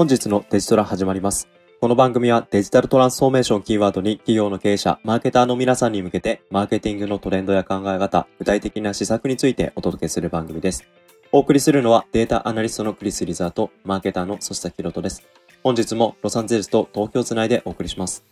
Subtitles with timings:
[0.00, 1.46] 本日のデジトラ始まります。
[1.78, 10.86] この番組はデジタルトランスフォーメーションキーワードに企業の経営者、マーケターの皆さんに向けて、マーケティングのトレンドや考え方、具体的な施策についてお届けする番組です。
[11.32, 15.22] お送りするのはデータアナリストのクリス・リザーとマーケターのソシタキロトです。
[15.62, 18.24] 本日もロサンゼルスと東京つないでお送りします。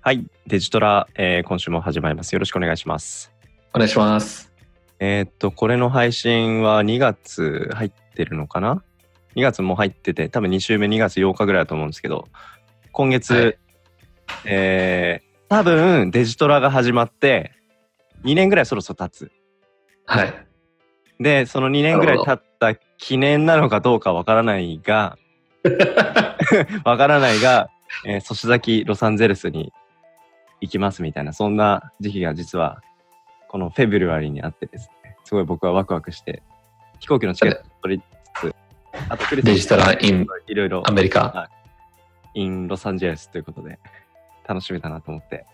[0.00, 2.34] はい、デジトラ、えー今週も始まります。
[2.34, 3.30] よろしくお願いします。
[3.74, 4.50] お願いします。
[4.98, 8.82] えーっと、これの配信は2月入ってるのかな？
[9.38, 12.28] ?2 月も入ってて、多分2週目2月8日ぐらいだと思うんですけど、
[12.92, 13.58] 今月、はい
[14.44, 17.52] えー多分デジトラが始まって、
[18.24, 19.32] 2年ぐらいそろそろ経つ。
[20.04, 20.34] はい。
[21.18, 25.16] で、その2年ぐらい経った記念なのかどうかわからないが、
[26.84, 27.70] わからないが、
[28.04, 29.72] えー、粗崎ロサンゼルスに
[30.60, 32.82] 行きますみたいな、そんな時期が実は、
[33.48, 36.42] このフェブルアリーにあってですね、すごい僕はワクワクして、
[37.00, 38.02] 飛行機のチケットを取り
[39.08, 41.50] あとクリスデジタラ in いろいろアメリカ。
[42.34, 43.78] インロサンゼルスということで、
[44.46, 45.44] 楽しみだなと思って。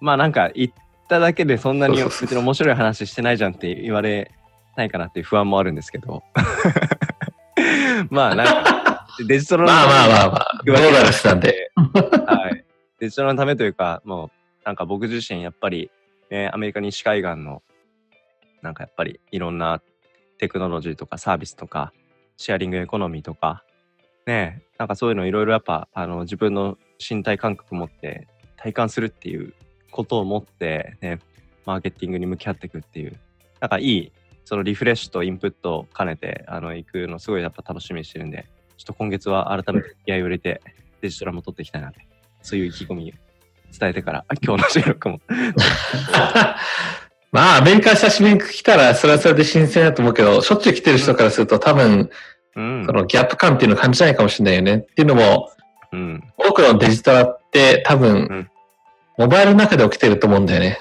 [0.00, 0.74] まあなんか行っ
[1.08, 4.30] ただけでそんなに別に面白い話してないじゃんって言われ
[4.76, 6.22] ないかなっていう不安もあるんですけど。
[8.10, 11.70] まあなんか、 デジタルのまあまあまあまあ、ドーダルスなんで。
[11.76, 12.64] はい。
[12.98, 14.30] デジタルのためというか、もう
[14.64, 15.90] なんか僕自身やっぱり、
[16.30, 17.62] ね、アメリカ西海岸の
[18.62, 19.80] なんかやっぱりいろんな
[20.38, 21.92] テクノロジーとかサービスとか
[22.40, 23.62] シェアリングエコノミーとか
[24.26, 29.52] ねなんかそういうのいろいろやっぱあの自分の身体感覚持って体感するっていう
[29.90, 31.18] ことを持ってね
[31.66, 33.18] マーケティングに向き合っていくっていう
[33.60, 34.12] なんかいい
[34.46, 38.46] そのリフレッシュとインプットを兼ねてあの行くのすごいやっぱ楽しみにしてるんで
[38.78, 40.62] ちょっと今月は改めて気合を入れて
[41.02, 42.06] デジタルも取っていきたいなって
[42.40, 43.14] そういう意気込みを
[43.78, 45.20] 伝えてから今日の収録も。
[47.32, 52.10] まあ、アメリカ久しぶりに来たら、それはそれで新鮮だと思うけど、しょっちゅう来てる人からすると、多分、
[52.56, 52.84] うん。
[52.86, 54.76] そのギャップ感っていうのを感じないかもしれないよね。
[54.78, 55.50] っていうのも、
[55.92, 56.24] うん。
[56.36, 58.00] 多くのデジタルって多うん。
[58.00, 58.50] 分、
[59.16, 60.80] モバイルの中で起きてると思うんだよね。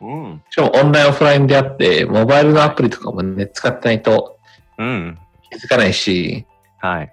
[0.00, 0.42] うん。
[0.50, 4.38] しかもオンラインオフラインであって、モバイルのアプリとかもね、使ってないと
[4.78, 5.18] うん。
[5.50, 6.46] 気づかないし、
[6.78, 7.12] はい。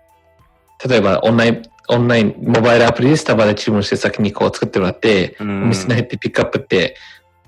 [0.88, 6.96] 例えばオンライン、オンライン、モバイルアプリでスタバで注文して先にこう作ってもらって、おお店に入ってピックアップって、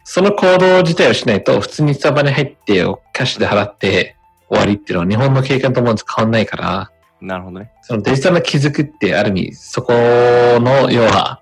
[0.04, 4.16] その行動自体をしないと、普通にスタバに入って、キャッシュで払って
[4.50, 6.06] 終わりっていうのは日本の経験と思うんです。
[6.14, 6.92] 変わんないから、
[7.22, 7.72] なるほどね。
[7.82, 11.42] そのデジタルの気づくってある意味、そこの、要は、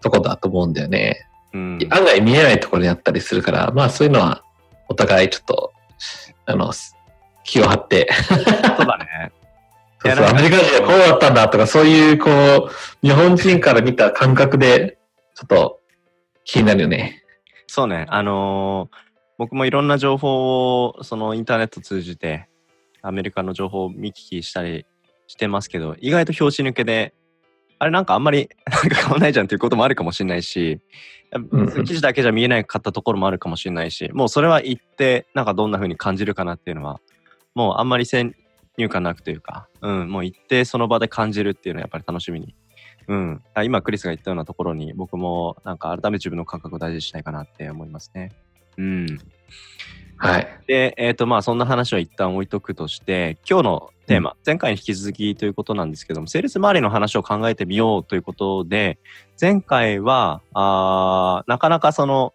[0.00, 1.28] とこだと思うんだよね。
[1.52, 1.78] うん。
[1.90, 4.42] 案外見えないところにあったりするから、まあそういうのは、
[4.88, 5.72] お互いちょっと、
[6.46, 6.72] あの、
[7.44, 9.32] 気を張って、そうだね。
[10.02, 14.98] そうそう、アメリカ人はこうだったんだとか、そういう、こう、日本人から見た感覚で、
[15.34, 15.80] ちょっと
[16.44, 17.19] 気になるよね。
[17.70, 18.06] そうね。
[18.08, 19.10] あのー
[19.40, 22.50] 僕もいろんな情報をそのインターネット通じて
[23.00, 24.84] アメリカの情報を見聞きしたり
[25.28, 27.14] してますけど意外と拍子抜けで
[27.78, 30.78] あれなんかあんまり なんか変わんないじゃんっていうこともあるかもしれないし
[31.86, 37.00] 記事だけじゃ見えなかったところもあるかもしれないしもうそれは言ってなんかどんな風に感じるかなっていうのは
[37.54, 38.36] もうあんまり先
[38.76, 42.54] 入観なくというか、うん、もう行ってその場で感じるっていうのはやっぱり楽しみに
[43.08, 48.32] うん、あ今クリスが言ったようなところに僕もなんか改めて自分の感覚を大事にしたいかなって思いますね。
[48.78, 49.18] うん、
[50.16, 50.48] はい。
[50.66, 58.98] で、えっ、とまあそんな話は一旦置いとくとして今日のテーマ、前回に引き続きということなんですけどもセールス周りの話を考えてみようということで
[59.40, 62.34] 前回はあーなかなかその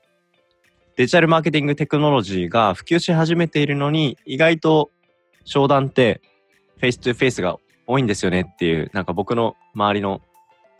[0.95, 4.89] デジタルマーケティングテクノロジーが普及し始めているのに意外と
[5.43, 6.21] 商談って
[6.77, 10.21] face to face が多いんですよねっていうなんか僕の周りの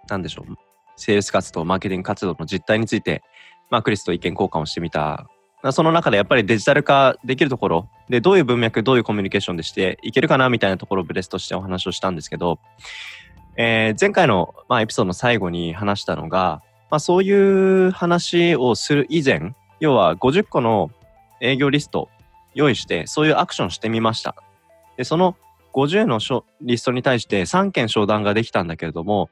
[0.10, 0.56] なんでしょう。
[0.98, 3.22] セールス活動マーケティング活動の実態について
[3.70, 5.28] まあクリスと意見交換をしてみた。
[5.72, 12.60] その中でやっぱりデジタル化できるところでどういう文脈どういうコミュニケーションでしていけるかなみたいなところをブレストしてお話をしたんですけど、
[13.58, 16.62] えー前回の、まあ、エピソードの最後に話したのが、
[16.92, 17.32] まあ、そうい
[17.88, 20.92] う話をする以前要は50個の
[21.42, 22.10] 営業リスト
[22.54, 24.36] 用意してそういうアクションしてみました。
[24.98, 25.36] でその
[25.74, 26.20] 50の
[26.62, 29.30] リストに対して3件商談ができたんだけれども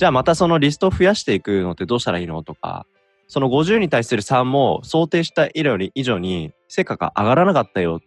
[0.00, 2.86] じゃあまたそのリストを増やしていくのってどうしたらいいのとか
[3.28, 8.00] その50に対する3も想定した以上に成果が上がらなかったよ。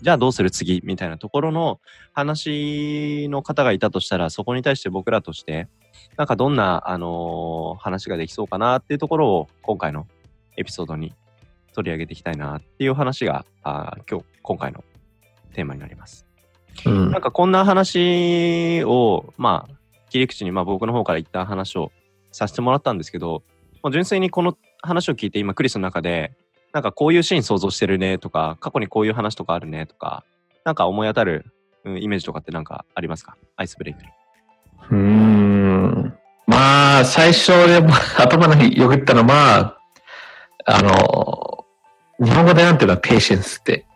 [0.00, 1.80] じゃあどうする次みたいなところの
[2.14, 5.68] 話の方がいたとしたら、そこに対して僕らとして、
[6.16, 10.08] なんかどんな、あのー話ができそうかなっていうところを今回の
[10.56, 11.12] エピソードに
[11.72, 14.82] 取り上げていきたいなっていう話が、あー今日、今回の
[15.52, 16.26] テーマになります。
[16.84, 19.81] うんなんかこんな話を、まあ、
[20.12, 21.90] 切り口にまあ僕の方から一旦話を
[22.30, 23.42] させてもらったんですけど、
[23.82, 26.34] もう純粋にこの話を聞いて今クリスの中で、
[26.72, 30.24] なんかこういうシーン想像してるねとか、過去にこういう話とかあるねとか、
[30.64, 31.46] なんか思い当たる
[31.84, 33.36] うんイメージとかってなんかありますか？
[33.56, 34.08] アイスブレイクに。
[34.90, 36.18] うーん。
[36.46, 39.78] まあ、最初でも頭によぎったのは、
[40.66, 41.64] あの、
[42.24, 42.94] 日本語でなんていうの？
[42.94, 43.86] はペーシェンスって。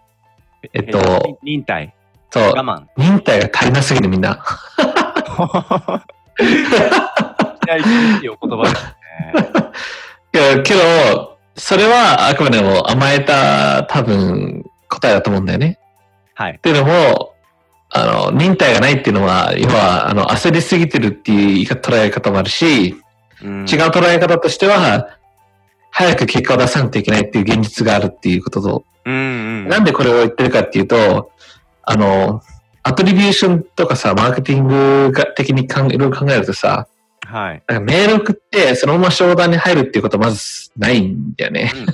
[0.72, 1.94] えっとー忍耐、
[2.30, 2.86] そう、我慢。
[2.96, 4.42] 忍耐が足りなすぎるみんな。
[6.40, 7.80] いや、い
[8.22, 8.94] いお言葉ですね。
[10.34, 15.78] いや、けど、それはあくまでも甘えた多分答えだと思うんだよね。
[16.34, 16.58] はいっ。
[16.60, 17.34] ていうのも、
[17.90, 22.96] あの、忍耐がないっていうのは、要は、あの、焦りすぎてるっていう捉え方もあるし、
[23.42, 25.18] うん違う捉え方としては、
[25.90, 29.18] 早く結果を出さないといけないっていう現実があるっていうことと、うんう
[29.66, 29.68] ん。
[29.68, 31.30] なんでこれを言ってるかっていうと、
[31.82, 32.42] あの、
[32.86, 36.86] アトリビューションとかさ、マーケティングが的に考えいろいろ考えるとさ、
[37.26, 37.62] はい。
[37.66, 41.72] なんかメール送ってそのまま商談に入るっていうことはまずないんだよね。
[41.74, 41.92] うんうんよ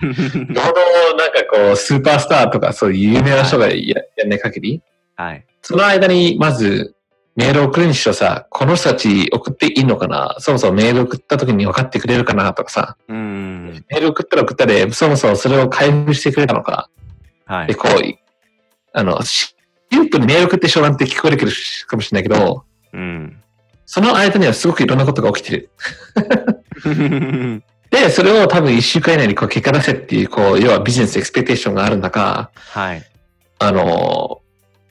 [0.00, 0.04] ほ
[0.52, 4.82] どなんかこう、スーパースターとかそういう有名な人がややんない限り、
[5.16, 5.46] はい。
[5.62, 6.94] その間にまず
[7.34, 10.36] メールを送るにしろさ、この人たち送っていいのかな？
[10.40, 13.84] そもそもメール送った時に分かってくれるかなとかさ、うん。
[13.88, 16.90] メール送ったら送ったで、そもそもそれを開封してくれたのか。
[17.48, 17.74] で、はい。
[17.74, 18.18] こう、
[18.92, 19.54] あの、シ
[19.96, 21.38] ンプルにメール送って商談って聞こえる
[21.86, 23.42] かもしれないけど、うん。
[23.86, 25.70] その間にはすごくいろんなことが起きてる。
[27.90, 33.02] で、それを多分一週間以内にこう結果出せっていう、こう、要はビジネスエクスペクテーションがある中、はい。
[33.58, 34.42] あの、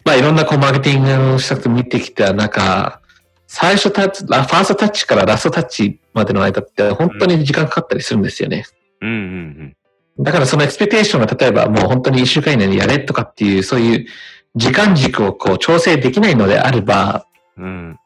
[0.04, 3.02] まあ、いろんなこうマーケティングの施策見てきた中、
[3.46, 8.66] 最初タッチ、あファーストタッチからラストタッチまでの間って本当に時間かかったりするんですよね。
[9.02, 9.74] うんうん
[10.20, 14.08] だからそのエクスペクテーションが例えばもう本当に一週間以内にやれとかっていう、そういう
[14.57, 17.25] 時間軸をこう調整できないのであれば、
[17.57, 17.63] うん。
[17.63, 18.00] うん。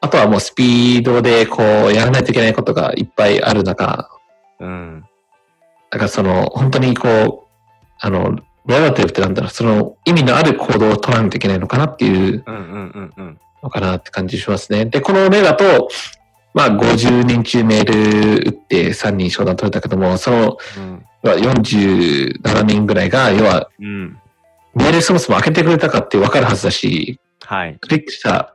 [0.00, 4.10] あとはもうスピードでこうやらないといけないことがいっぱいある中、
[4.60, 5.04] うん。
[5.90, 7.44] だからその本当にこう、
[8.00, 12.44] あの、レバティブってなんだろう、その意味のある行動を取らないといけないのかなっていう。
[13.62, 14.84] のかなって感じしますね。
[14.86, 15.88] で、この例だと、
[16.52, 21.04] まあ50人中メール打って3人商談取れたけども、そのうん。
[21.22, 24.18] 要は47人ぐらいが、要はうん。
[24.74, 27.78] メールそもそも開けてくれたかって分かるはずだし、はい。
[27.80, 28.54] クリックした、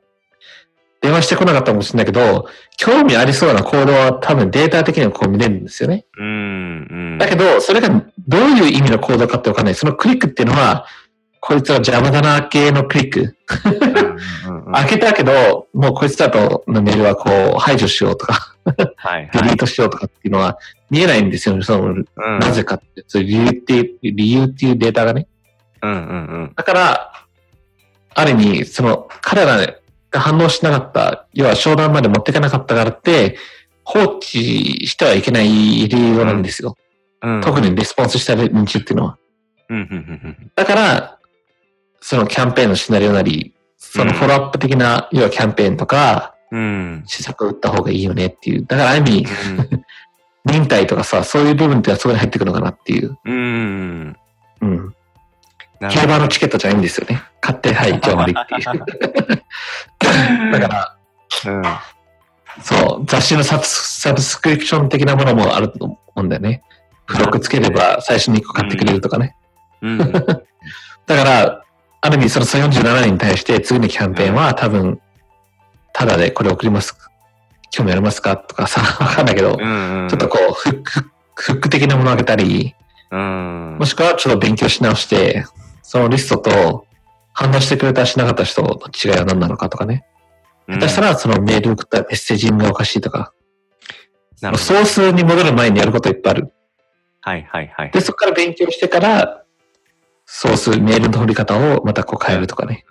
[1.01, 6.06] 電話してこなかったかもしれないけど、興味ありそうな行動は多分データ的にはこう見れるんですよね。
[6.18, 7.18] うんうん。
[7.18, 7.89] だけど、それが
[8.27, 9.75] どういう意味の行動かってわかんない。
[9.75, 10.86] そのクリックっていうのは、
[11.42, 13.38] こいつは邪魔だな系のクリック。
[14.74, 18.56] 開けたけど、もうこいつだとのメールはこう排除しようとか、
[18.98, 19.30] はいはい。
[19.31, 20.57] デリートしようとかっていうのは
[20.89, 21.63] 見えないんですよね。
[21.63, 22.06] その、うん
[22.39, 23.06] なぜかって。
[23.07, 25.29] そういう理由っていう、理由っていうデータがね。
[25.81, 26.02] うんうんう
[26.46, 26.54] ん。
[26.56, 27.12] だから、
[28.16, 29.58] ある意味、その、彼ら
[30.12, 33.38] が反応しなかった、要は商談まで持っていかなかったからって、
[33.84, 36.76] 放置してはいけない理由なんですよ。
[37.22, 37.42] うん。
[37.42, 39.18] 特にレスポンスした連中っていうのは。
[39.70, 39.96] うんうんう
[40.30, 41.20] んだから、
[42.02, 46.60] そのキャンペーンのシナリオなり、そのフォローアップ的な、要はキャンペーンとか、うん。
[46.60, 47.04] うん。
[47.06, 48.66] 施策を打った方がいいよねっていう。
[48.66, 49.28] だから、ある意味、
[50.46, 53.18] 忍耐とかさ、そういう部分ってのはそこに入ってくるのかなっていう。
[53.26, 54.18] うん。
[54.62, 54.96] うん。
[55.80, 57.24] 競馬のチケットじゃないんですよね。
[57.40, 60.52] 買って、はい、じゃあ終わりっていう。
[60.52, 60.96] だから、
[61.46, 61.64] うん。
[62.62, 66.64] そう、雑誌のサブスサブスクリプション的なものもあると思うんだよね。
[67.08, 69.36] 付録つければ最初に1個買ってくれるとかね。
[69.81, 69.98] うん。
[70.12, 71.64] だから、
[72.02, 75.00] ある意味その47人に対して次のキャンペーンは多分、
[75.94, 76.98] ただでこれ送ります。
[77.71, 80.07] 興味ありますかとかさ、 わかんないけど、うん。
[80.09, 82.76] ちょっとこう、フック、フック的なものをあげたり、
[83.12, 83.78] うん。
[83.80, 85.45] もしくはちょっと勉強し直して、
[85.90, 86.86] そのリストと
[87.34, 90.06] 反応してくれたしなかった人の違いは何なのかとかね。
[90.68, 93.34] うん、下手したらそのメール送ったメッセージングがおかしいとか、
[94.40, 94.64] なるほど。
[94.64, 96.54] ソースに戻る前にやることいっぱいある。
[97.22, 97.92] はいはいはい。
[97.92, 99.44] で、そこから勉強してから、
[100.28, 102.86] ソース、メールの取り方をまたこう変えるとかね。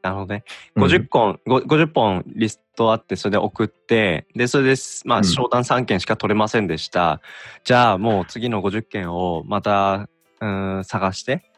[0.00, 0.44] なるほどね。
[0.76, 7.20] うん50本、ご50本リストあって、それで送って、で、それで、まあ、うん商談3件しか取れませんでした。
[7.64, 10.08] じゃあ、もう次の50件をまた、
[10.40, 11.49] うーん、探して、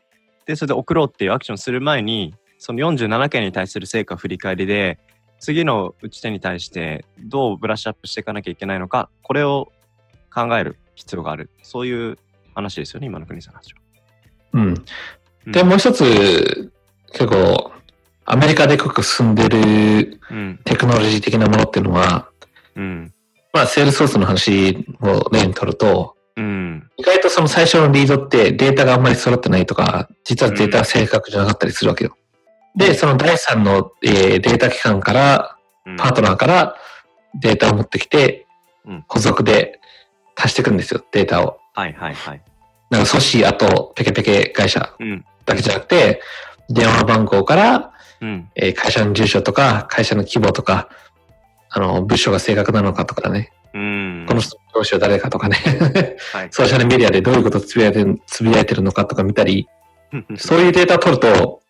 [0.46, 4.99] で、それで送ろうっていうアクションする前に、その47件に対する成果振り返りで、
[5.40, 9.72] 次の打ち手に対してどうブラッシュアップしていかなきゃいけないのか、これを
[10.32, 11.50] 考える必要がある。
[11.62, 12.18] そういう
[12.54, 13.80] 話ですよね、今の国さんの話は。
[14.54, 14.62] うん。
[14.68, 14.84] うん
[15.52, 16.70] で、もう一つ、
[17.12, 17.72] 結構、
[18.25, 20.61] アメリカで結構進んでるうん。
[20.64, 22.28] テクノロジー的なものっていうのは、
[22.76, 23.12] うん。
[23.52, 26.91] まあ、セールスソースの話を例にとると、うん。
[26.97, 32.17] 意外とその最初のリードってデータがあんまり揃ってないとか、実はデータが正確じゃなかったりするわけよ。
[32.77, 36.77] で、その第3の、えーデータ機関から、うんパートナーから
[37.41, 38.47] データを持ってきて
[38.87, 39.81] うん、補足で
[40.37, 41.59] 足していくんですよ、データを。
[41.75, 42.43] はいはいはい。
[42.91, 45.25] なんか、ソシー、あと、ペケペケ会社うん。
[45.47, 46.21] だけじゃなくて、
[46.69, 48.49] 電話番号から、うん。
[48.57, 50.89] えー会社の住所とか、会社の規模とか、
[51.71, 54.27] あの、部署が正確なのかとかね、うん。
[54.29, 55.57] この人の上司は誰かとかね、
[56.33, 56.49] はい。
[56.50, 59.69] ソーシャルメディアでどういうことをつぶやいてるつぶやいてるのかとか見たり、
[60.37, 61.62] そういうデータを取ると、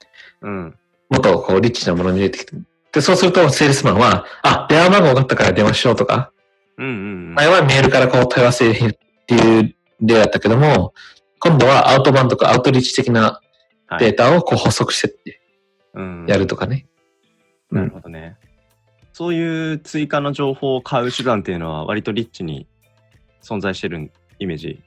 [0.43, 0.75] うん。
[1.11, 2.57] もっとこうリッチなものに出てきて、
[2.93, 6.33] で、そうするとセールスマンは、あ、電話番号分かったから電話しようとか、
[6.79, 7.35] うんうん。
[7.35, 8.75] 前はメールからこう問い合わせっ
[9.27, 10.95] ていう例だったけども、
[11.39, 13.41] 今度はアウトバンとかアウトリーチ的な
[13.87, 15.41] はいデータをこう補足してって
[15.93, 16.87] うんやるとかね。
[17.71, 18.37] うんなるほどね。
[19.13, 22.67] そういう追加の情報を買う手段っていうのは割とリッチに
[23.43, 24.83] 存在してるイメージ。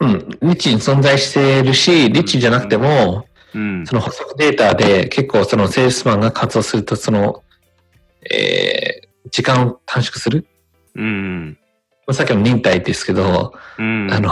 [0.00, 0.18] うん。
[0.18, 3.86] リッチに存在してるし、リッチじゃなくても、うん。
[3.86, 7.42] その補足データで結構そのセールスマンが活動すると、その、
[8.30, 10.46] えー、時間を短縮する。
[10.96, 11.58] うん。
[12.12, 14.08] さっきの忍耐ですけど、うん。
[14.12, 14.30] あの、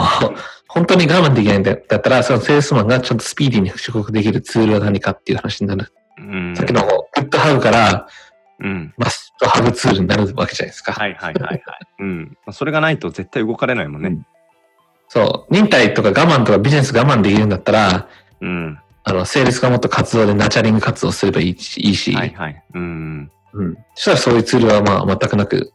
[0.69, 5.93] 本当に我慢できないんだったら、そのセールスマンがちゃんとスピーディーに復刻できるツールは何かっていう話になる。
[6.19, 6.83] うん、さっきの
[7.15, 8.07] グッドハグから
[8.63, 8.95] うん。
[8.97, 10.93] マストハグツールになるわけじゃないですか。
[10.93, 11.63] はいはいはいはい。
[11.99, 12.39] うん。
[12.47, 14.25] まあそれがないと絶対動かれないもんね。
[15.09, 15.55] そう。
[15.55, 18.09] 忍耐とか我慢とかビジネス我慢できるんだったら、
[18.41, 18.79] うん。
[19.05, 22.65] あの、セールスがもっと活動でナチャリング活動すればいいし、いいしはいはい。
[22.75, 23.31] うん。
[23.53, 23.77] うん。
[23.95, 25.73] そしたらそういうツールはまあ全くなく、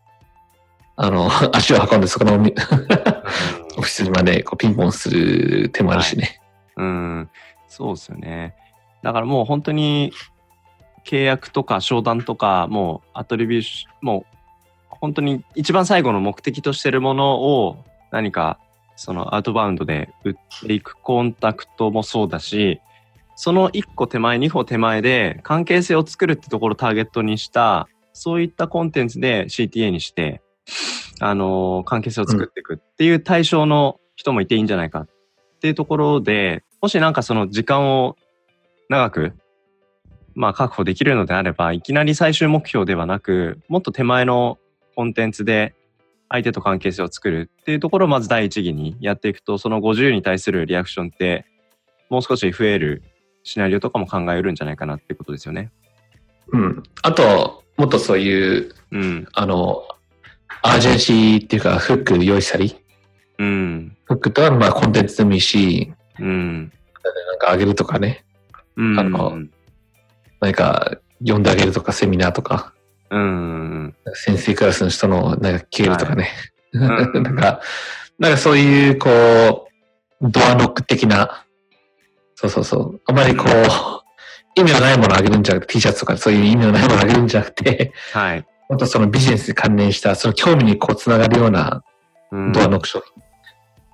[0.95, 6.39] あの、 足を運んでそこのオフィスまでこうピンポンする手もあるしね。
[6.77, 7.29] うん。
[7.67, 8.55] そうですよね。
[9.03, 10.13] だからもう本当に
[11.07, 14.37] 契約とか商談とか、もうアトリビューション、もう
[14.89, 18.59] 本当に一番最後の目的としてるものを何か
[18.97, 20.33] そのアウトバウンドで売っ
[20.67, 22.81] ていくコンタクトもそうだし、
[23.35, 30.41] その1個手前、2歩手前で関係性を作るってところをターゲットにした、そういったコンテンツで CTA にして、
[31.19, 35.07] あの関係性を作っていくっていう対象の人もいていいんじゃないかっ
[35.61, 38.17] ていうところで、もしなんかその時間を
[38.89, 39.33] 長く、
[40.37, 44.59] まあ確保できるのであれば、いきなり最終目標ではなく、もっと手前の
[44.95, 45.73] コンテンツで
[46.29, 51.45] 相手と関係性を作るっていうところをまず第一義にやっていくと、その50に対するリアクションって、
[52.11, 53.01] もう少し増える
[53.41, 55.71] シナリオとかも考えるんじゃないかなっていうことですよね。
[56.53, 56.83] うん。
[57.01, 59.27] あと、もっとそういう、うん。
[59.33, 59.87] あの、
[60.61, 62.75] アージェンシーっていうか、フック用意したり、
[63.39, 63.97] うん。
[64.05, 66.59] フックとはまあコンテンツでもいいし、うん。
[66.61, 68.23] なんかあげるとかね、
[68.75, 68.99] うん。
[68.99, 69.39] あの
[70.39, 72.73] 何か呼んであげるとか、セミナーとか、
[73.09, 73.95] うん。
[74.13, 76.29] 先生クラスの人のなんか聞けるとかね。
[76.73, 76.79] ん
[77.23, 77.61] なんか、
[78.19, 81.45] なんかそういう、こう、ドアノック的な、
[82.35, 83.01] そうそうそう。
[83.05, 88.45] あまりこう、意味のないものをあげるんじゃなくて、T シャツとかそういう意味のないものをあげるんじゃなくて、はい。
[88.69, 91.83] もっとそのビジネスに関連した、その興味にこうつながるような
[92.31, 93.23] うんドアノック商品。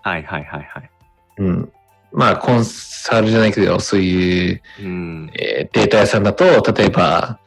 [0.02, 0.90] はいはいはいはい。
[1.38, 1.72] うん。
[2.14, 5.32] まあ、コンサルじゃないけど、そういう、うん。
[5.34, 7.40] えーデータ屋さんだと、例えば、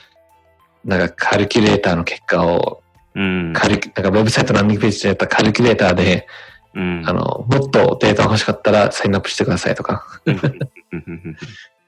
[0.84, 2.82] なんかカルキュレーターの結果を、
[3.14, 3.52] うん。
[3.54, 6.26] カルキなんかウェブサイトのランディングページでやったカルキュレーターで、
[6.74, 10.04] うんあの、もっとデータ欲しかったらサインアップしてくださいとか、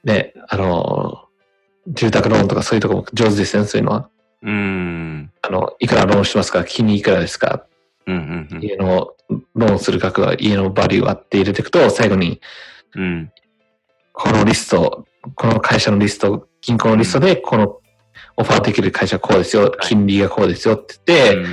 [0.03, 1.25] ね、あの、
[1.87, 4.09] 住宅ローンとかそういうとこも上手ですね、そういうのは。
[4.41, 5.31] うん。
[5.41, 7.65] あの、いくらローンしてますか金利いくらですか
[8.09, 8.47] うん。
[8.51, 8.63] うん。
[8.63, 9.13] 家の
[9.55, 12.41] ローンする額は家のバリューはって入れていくと、最後に、
[12.95, 13.31] うん。
[14.13, 17.79] このリスト、この会社のリスト、銀行のリストで、この
[18.37, 21.49] オファーできる会社はこうですよ、金利がこうですよって言って、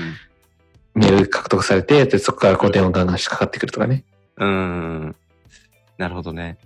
[0.95, 4.05] メール獲得されて、で、そこからこう電話ガンガンしかかってくるとかね。
[4.39, 5.17] うん。
[5.99, 6.59] なるほどね。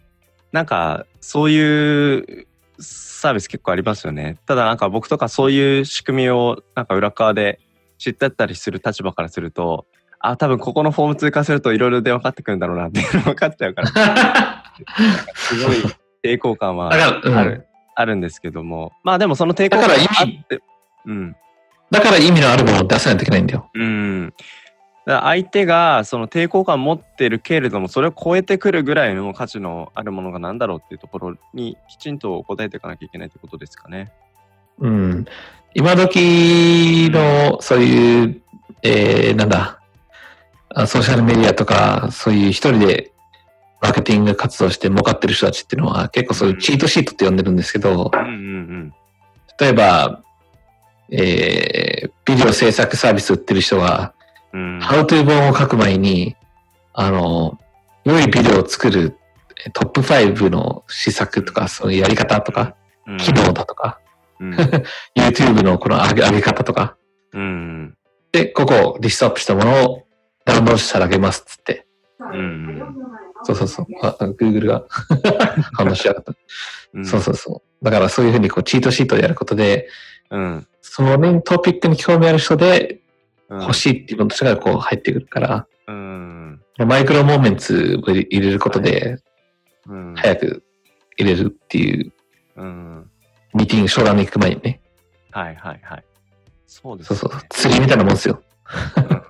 [0.53, 2.47] なんか、そういう
[2.79, 4.39] サービス結構ありますよね。
[4.47, 7.61] ただなんか僕とかそういう仕組みをなんか裏側で
[8.01, 9.87] 知ってたりする立場からすると、
[10.21, 14.65] あ、多分ここのフォーム追加するといろいろ電話かかってくるんだろうなっていうの分かっちゃうから、
[15.37, 15.77] すごい
[16.25, 18.93] 抵抗感はある、あるんですけども。
[19.05, 20.63] まあでもその抵抗感だからがあ意味って、
[21.05, 21.37] うん。
[21.91, 23.71] だから意味のあるものを出さないといけないんだよ。
[23.75, 24.35] うん。
[25.05, 34.13] 相手がその抵抗感を持ってるけれどもそれを超えてくるぐらいの価値のあるものが何だろうっていうところにきちんと答えていかなきゃいけないってことですかね。
[34.79, 35.25] うん。
[35.75, 38.43] 今時の、そういう、
[38.83, 39.81] えー、なんだ、
[40.69, 43.13] あソーシャルメディアとか、そういう一人で
[43.81, 48.95] マーケティング活動して儲かってる人たちっていうのは、結構そういうチートシートって呼んでるんですけど、うんうん
[49.59, 50.23] 例えば、
[51.11, 54.15] えー、ビデオ制作サービス売ってる人は、
[54.55, 54.77] うん。
[54.77, 54.83] うん。
[54.83, 56.35] How to 本を書く前に、
[56.95, 57.59] あの、
[58.05, 59.19] 良いビデオを作る
[59.67, 62.75] えトップ5の施策とか、そういうやり方とか、
[63.07, 63.99] うん機能だとか、
[64.41, 64.55] うん。
[65.17, 66.97] YouTube のこの上げ上げ方とか、
[67.33, 67.95] うん。
[68.33, 70.03] で、ここをリストアップしたものを
[70.45, 71.87] ダウンロードしたらあげますっつって。
[72.19, 72.97] うん。
[73.43, 73.87] そうそうそう。
[74.03, 74.85] あ、Google が
[75.73, 76.33] 反応しやがった。
[76.95, 77.85] うんそうそうそう。
[77.85, 79.89] だからそういうふうにこうチートシートをやることで、
[80.31, 80.67] うん。
[80.81, 83.01] そのトピックに興味ある人で
[83.49, 86.61] うん欲しいっていうの人がこう入ってくるから、うん。
[86.79, 89.19] マイクロモーメンツを入れることで
[89.87, 90.15] うん。
[90.17, 90.63] 早く
[91.17, 92.13] 入れるっていう
[92.57, 93.10] うん。
[93.55, 94.81] ミーティング、商談に行く前にね。
[95.31, 96.05] はいはいはい。
[96.67, 97.19] そうですね。
[97.19, 97.41] そうそう。
[97.51, 98.43] 釣りみたいなもんですよ。
[98.97, 99.21] うん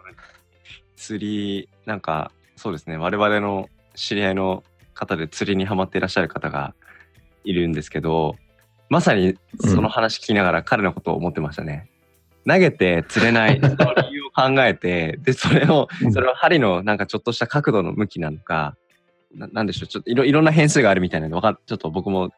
[0.96, 2.98] 釣り、なんか、そうですね。
[2.98, 4.62] 我々の知り合いの
[4.92, 6.74] 方で釣りにハマっていらっしゃる方が
[7.42, 8.36] いるんですけど、
[8.90, 11.88] まさにその話聞きながら彼のことを思ってましたね。
[12.46, 18.76] 投げて釣れない、その理由を考えて、 で、それを、うんそれは針のなんかちょっとした角度の向きなのか、
[19.34, 22.30] ななんでしょう、ちょっといろいろんな変数があるみたいなので、ちょっと僕も、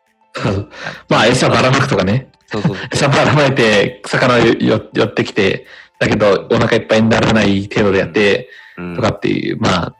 [1.08, 2.30] まあ、餌ばらまくとかね。
[2.46, 2.76] そうそう。
[2.92, 5.66] 餌ばらまいて、魚寄ってきて、
[5.98, 9.94] だけどお腹いっぱいにならない程度でやって、うんとかっていう、まあ、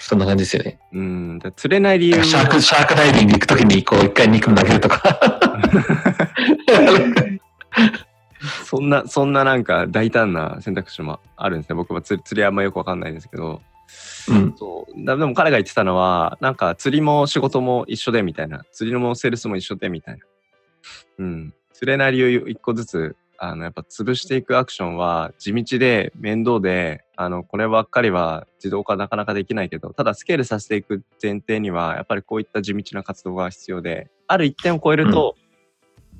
[0.00, 0.78] そんな感じですよね。
[0.92, 5.02] うん、で釣れない理由シャーク、シャークダイビング行くときに、こう、一回肉投げるとか。
[8.64, 11.76] そんな、そんななんか大胆な選択肢もあるんですね。
[11.76, 13.62] 僕は釣り釣りあんまよくわかんないんですけど。
[14.28, 14.54] うん。
[14.56, 15.04] そう。
[15.04, 18.64] だでも彼が言ってたのは、なんか釣りも仕事も一緒でみたいな。
[18.72, 20.24] 釣りもセールスも一緒でみたいな。
[21.18, 21.54] うん。
[21.72, 35.36] 釣れない理由一個ずつ、あの、やっぱ潰していくアクションは地道で面倒で、あの、こればっかりは自動化なかなかできないけど、ただスケールさせていく前提には、やっぱりこういった地道な活動が必要で、ある一点を超えると、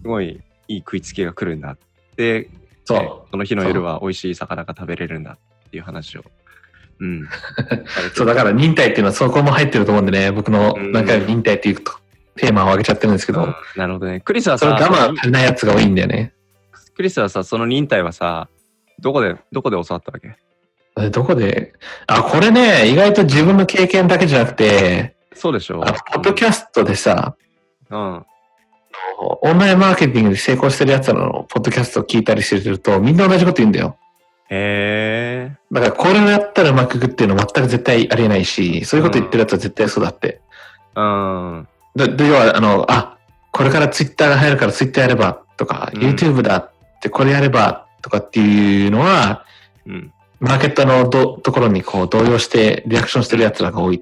[0.02, 1.78] すごいいい食いつきが来るんだっ
[2.16, 2.50] て、
[2.84, 6.24] そその日の夜は美味しい魚が食べれるんだっていう話を。
[7.00, 7.28] うん。
[8.14, 11.92] そう、だから忍耐っていうのはそこも入ってると思うんでね、僕のうん何回も忍耐っていうと
[12.36, 14.20] テーマを挙げちゃってるんですけど、うんなるほどね。
[14.20, 16.32] クリスはさ、それ我慢足りないやつが多いんだよね。
[16.96, 18.48] クリスはさ、その忍耐はさ、
[19.00, 20.36] どこで、どこで教わったわけ？
[20.96, 21.72] えどこで、
[22.06, 27.34] あ、これね、意外と自分の経験だけじゃなくて、そうでしょあポッドキャストでさ、
[27.90, 28.24] うん。
[29.18, 33.96] オンラインマーケティングで成功してるやつらのポッドキャストを聞いたりしてると、みんな同じこと言うんだよ。
[34.50, 35.33] へえ。
[35.74, 40.40] だからこれをやったらうまくいくっていうのは全く絶対ありえないし、そういうこと言ってるやつは絶対そうだって。
[40.94, 41.68] うん。
[41.96, 43.18] で、で要は、あの、あ、
[43.50, 49.44] これからツイッターが入るからツイッターやればとか、うん YouTube だってこれやればとかっていうのは、
[49.84, 50.12] うん。
[50.38, 54.00] マーケットのどところにこう動揺してリアクションしてるやつらが多い。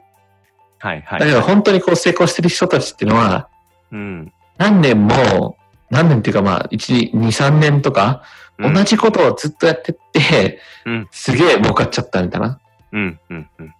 [0.78, 1.20] はいはい。
[1.20, 3.48] だけど本当にこう成功してる人たちっていうのは、
[3.92, 4.32] うん。
[4.58, 5.56] 何年も、
[5.88, 8.24] 何年っていうかまあ、1、2、3年とか、
[8.58, 12.60] うん同じことをずっとやってって、うんすげえ儲かっちゃったみたいな。
[12.92, 13.20] うん。
[13.30, 13.50] うん。
[13.58, 13.74] うん。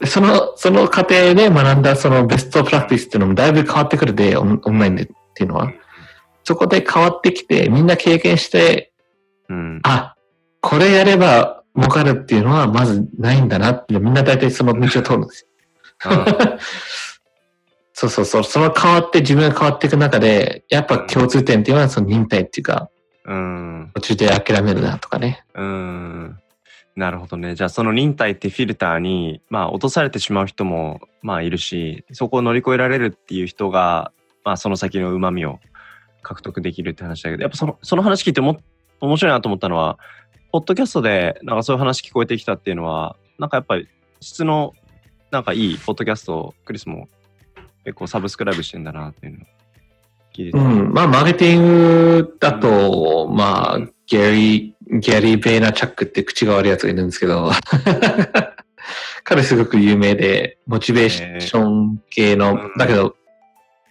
[0.00, 5.72] でその、その過程で学んだそのベストプラクティスっていうのもだいぶ変わってくるで、オンオンラインでっていうのは。
[6.44, 8.92] そこで変わってきて、みんな経験して、
[9.48, 9.80] うん。
[9.84, 10.14] あ、
[10.60, 15.48] これやれば儲かるっていうのはまずないんだなって、みんな大体その道を通るんです
[16.04, 16.12] よ。
[17.98, 18.44] そうそうそう。
[18.44, 22.90] その変わって自分が変わっていく中で、やっぱ共通点っていうのはその忍耐っていうか、
[23.26, 23.90] うん。
[23.94, 25.44] 途中で諦めるなとかね。
[25.54, 26.38] うん。
[26.94, 27.54] なるほどね。
[27.54, 34.12] じゃあその忍耐ってフィルターに、まあ落とされてしまう人もまあいるし、そこを乗り越えられるっていう人が、
[34.44, 35.58] まあその先の旨味を
[36.22, 38.60] 獲得できるって話だけど、やっぱそのその話聞いても
[39.00, 39.98] 面白いなと思ったのは、
[40.52, 43.88] ポッドキャストでなんかそういう話聞こえてきたっていうのは、なんかやっぱり
[44.20, 44.72] 質の
[45.30, 47.08] なんかいいポッドキャストをクリスも
[47.84, 49.46] 結構サブスクライブしてんだなっていうの。
[50.42, 50.92] うん。
[50.92, 51.66] まあ、マーケティン
[52.22, 57.50] グだと、まあ、ギャリー、ギャリー・ベイナチャックって口が悪いやつがいるんですけど、
[59.24, 63.16] 彼すごく有名で、モチベーション系のうん、だけど、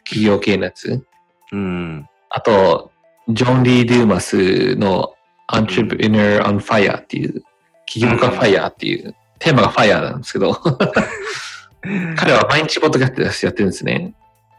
[0.06, 1.04] 企業系のやつ。
[1.52, 2.08] うん。
[2.30, 2.92] あと、
[3.30, 5.14] ジョン・リー・デューマスの
[5.52, 7.44] Entrepreneur on Fire っていう、
[7.86, 10.54] 起業家ファイヤーっていう、テーマがファイヤーなんですけど、
[12.16, 14.14] 彼は毎日ポッドキャストやってるんですね。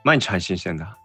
[0.05, 0.97] 毎日配信してんだ。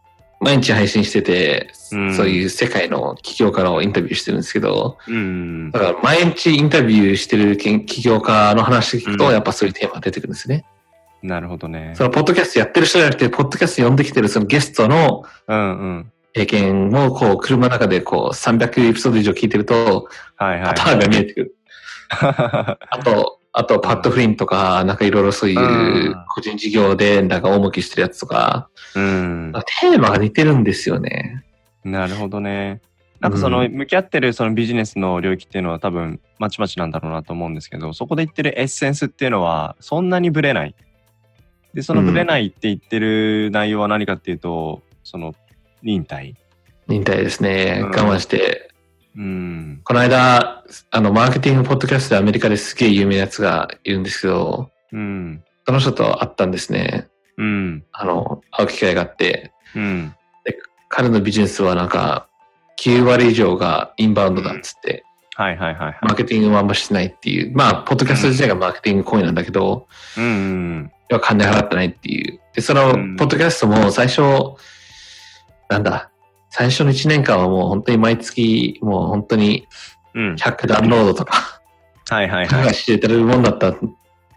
[0.41, 5.79] 毎日配信してて、うんそういう世界の起業家のインタビューしてるんですけど、うんだ。
[5.79, 10.65] から毎日インタビューしてる起業家の話聞くと、うんやっぱそういうテーマが出てくるんですね。
[11.21, 11.93] なるほどね。
[11.95, 15.23] そのポッドキャストやってる人じゃなくて、ポッドキャスト呼んできてるそのゲストの。
[16.33, 20.07] 経験をこう車の中でこう300エピソード以上聞いてると。
[20.37, 21.55] パターンが見えてくる。
[22.09, 29.53] あと、あと、パッドフリンとか、なんかいろいろそういううん個人事業で、なんか大向きしてるやつとか、うん。
[29.81, 31.43] テーマが似てるんですよね。
[31.83, 32.81] なるほどね。
[33.19, 40.75] なんかそのう向き合ってるそのビジネスの領域っていうのは多分まちまちなんだろうなと思うんですけど、そこで言ってるエッセンスっていうのはそんなにブレない。
[41.73, 45.35] で、そのブレないって言ってる内容は何かっていうと、その
[45.83, 46.35] 忍耐。
[46.87, 47.81] 忍耐ですね。
[47.83, 48.70] うん我慢して。
[49.15, 49.81] うん。
[49.83, 55.43] この間、あの、マーケティングポッドキャストでアメリカですげえ有名なやつがいるんですけど、うん。
[55.65, 57.07] その人と会ったんですね。
[57.37, 57.83] うん。
[57.91, 60.15] あの、会う機会があって、うん。
[60.89, 62.27] 彼のビジネスはなんか、
[62.79, 65.03] 9割以上がインバウンドだっつって、
[65.35, 65.97] はいはいはいはい。
[66.01, 67.55] マーケティングもあんましてないっていう。
[67.55, 72.39] まあ、ポッドキャスト自体がマーケティング行為なんだけど、うんうん要は金払ってないっていう。
[72.53, 74.21] で、そのうん、ポッドキャストも最初、
[75.69, 76.10] なんだ、
[76.51, 79.67] 最初の1年間はもう本当に毎月、もう本当に
[80.13, 80.25] うん。
[80.27, 80.35] うん。
[80.35, 81.61] 100ダウンロードとか、
[82.09, 82.67] はいはい考はい。
[82.69, 83.71] えしてるもんだった、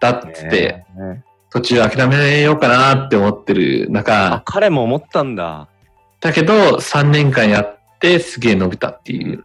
[0.00, 5.68] だっつって、ね途中諦めようかなって思ってるあ中、、彼も思ったんだ。
[6.20, 9.44] だけど3年間やってすげえ伸びたっていう。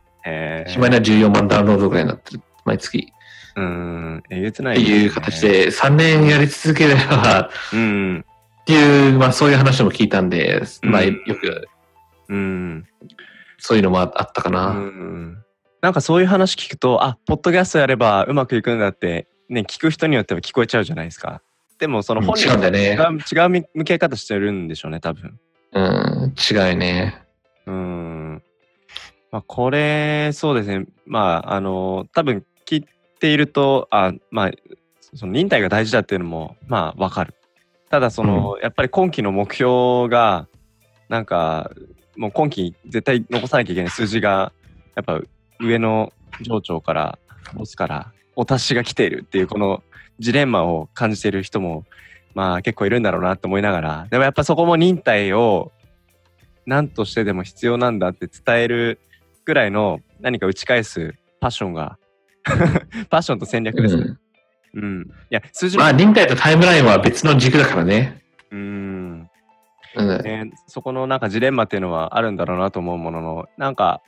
[0.67, 3.11] しまいには14万ダウンロードぐらいになってる、毎月。
[3.55, 4.23] うん。
[4.29, 5.41] えげつない、っていう形。
[5.41, 8.25] で、3年やり続ければ、うん。
[8.61, 11.67] っていう、まあそういう話も聞いたんで、まあうんよく
[12.29, 12.87] うん。
[13.57, 14.69] そういうのもあったかうな。
[14.69, 15.43] ん。
[15.81, 21.41] なんかそういう話聞くと、あ、ポッドキャストやればうまくいくんだって、ね、聞く人によっては聞こえちゃうじゃないですか。
[21.79, 22.97] でもその本人違うね。
[23.31, 25.39] 違う向け方してるんでしょうね、多分。
[25.71, 27.23] うん、違いね。
[27.65, 28.43] うん。
[29.31, 30.85] まあ、これ、そうですね。
[31.05, 32.85] まあ、あの、多分聞い
[33.19, 34.51] ていると、あ、まあ、
[35.13, 37.33] その忍耐が大事だっていうのも、まあ、わかる。
[37.89, 40.47] ただ、その、やっぱり今期の目標が、
[41.07, 41.71] なんか、
[42.19, 44.51] もう今期絶対残さなきゃいけない数字が、
[44.95, 45.21] やっぱ
[45.61, 47.17] 上の上長から、
[47.53, 49.81] ボスから、お達しが来ているっていう、この
[50.19, 51.85] ジレンマを感じている人も、
[52.35, 55.71] まあ結構いるんだろうなと思いながら、でもやっぱそこも忍耐を
[56.65, 58.99] 何としてでも必要なんだって伝える
[59.45, 61.97] ぐらいの何か打ち返すパッションが、
[63.09, 64.03] パッションと戦略ですね。
[64.03, 64.19] うん
[64.75, 65.01] うん。
[65.01, 68.21] いや、数字もまあ、忍耐とタイムラインは別の軸だからね。
[68.51, 69.28] うん。
[69.95, 70.23] うん。
[70.23, 74.01] ね、そこのなんかジレンマっていうのはあるんだろうなと思うものの、なんか、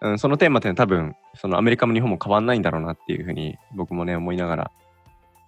[0.00, 4.70] うん、そのテーマっていうのは多分、そのアメリカも日本も変わんないんだろうなっていうふうに僕もね、思いながら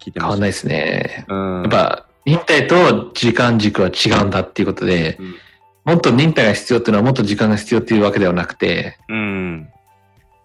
[0.01, 0.29] 聞いてました。
[0.29, 1.25] 変わんないですね。
[1.29, 1.63] うん。
[1.63, 5.35] やっぱ、忍耐と時間軸は違うんだっていうことで、うん
[5.85, 9.69] もっと忍耐が必要っていうのはもっと時間が必要っていうわけではなくて、うん。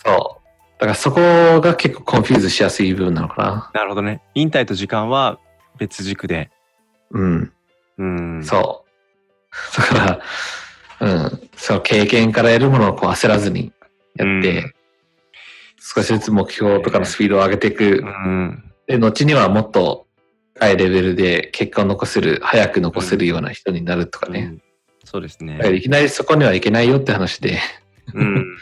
[0.06, 0.48] そう。
[0.80, 1.22] だからそこ
[1.62, 4.22] が結構 confuse しやすい部分なのかなるほどね。
[4.36, 5.39] 忍耐と時間は
[5.78, 6.52] 別軸で。
[7.12, 7.19] な。
[7.22, 7.54] うん。
[7.98, 8.06] う
[8.39, 8.43] ん。
[8.43, 8.88] そう。
[9.77, 10.21] だか
[10.99, 11.49] ら、うん。
[11.55, 13.71] その経験から得るものをこう焦らずに
[14.15, 14.73] やって、うん
[15.81, 18.05] 少しずつ目標とかのスピードを上げていくう。
[18.05, 18.63] ん。
[18.85, 20.05] で、後にはもっと
[20.53, 24.51] 高いレベルで結果を残せる、早く残せるような人になるとかね。
[24.51, 24.62] うん
[25.05, 25.69] そうですねだか。
[25.71, 27.57] らいきなりそこにはいけないよって話で、
[28.13, 28.57] うん。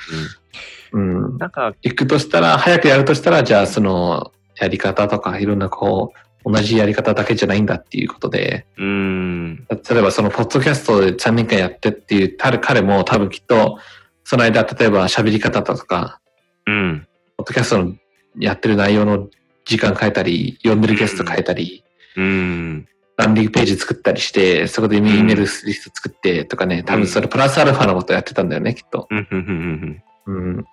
[0.94, 1.38] うんうん。
[1.38, 9.56] なんか、行くとしたら、早くやるとしたら、じゃあそのやり方とかいろんなこう、同じやり方だけじゃないんだっていうことで、うん。
[9.68, 13.80] 例えばそのポッドキャストで3年間やってっていう彼も多分きっと、
[14.24, 16.22] その間、例えば喋り方とか、
[16.66, 17.08] うん。
[17.36, 17.96] ポッドキャストの
[18.40, 19.28] やってる内容の
[19.66, 21.84] 時間変えたり、読んでるゲスト変えたり、
[22.16, 22.88] うん。
[23.18, 29.08] ランディングページ作ったりして、そこでイメールリスト作ってとかね、多分それプラスアルファのことやってたんだよね、きっと。
[29.12, 30.66] うん。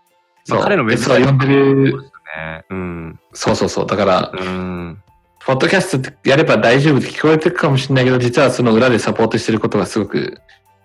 [0.45, 0.61] そう。
[0.61, 2.03] 彼のウェブでそれを読んでる、
[2.37, 2.65] ね。
[2.71, 3.21] うん。
[3.33, 3.87] そうそうそう。
[3.87, 5.03] だから、うん。
[5.47, 10.41] ポッドキャストやれば大丈夫って聞こえてるかもしれないけど、実はその裏でサポートしてることがすごく